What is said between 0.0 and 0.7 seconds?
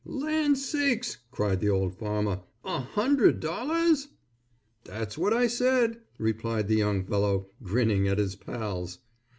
"Land